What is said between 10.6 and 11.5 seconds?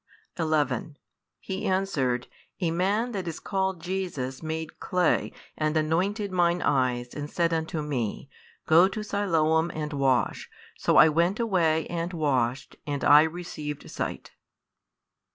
So I went